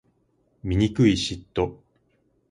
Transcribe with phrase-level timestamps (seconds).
[0.63, 1.77] 醜い嫉妬